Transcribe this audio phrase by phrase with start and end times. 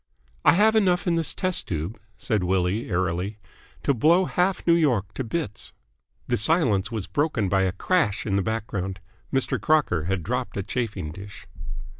[0.43, 3.37] "I have enough in this test tube," said Willie airily,
[3.83, 5.73] "to blow half New York to bits."
[6.27, 8.99] The silence was broken by a crash in the background.
[9.31, 9.61] Mr.
[9.61, 11.45] Crocker had dropped a chafing dish.